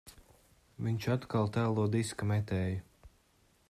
Viņš 0.85 1.07
atkal 1.17 1.53
tēlo 1.59 1.87
diska 1.99 2.31
metēju. 2.35 2.85